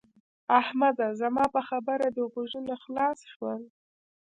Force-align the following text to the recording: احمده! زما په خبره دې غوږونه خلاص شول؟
احمده! 0.59 1.07
زما 1.21 1.45
په 1.55 1.61
خبره 1.69 2.07
دې 2.15 2.23
غوږونه 2.31 2.73
خلاص 2.83 3.19
شول؟ 3.31 3.61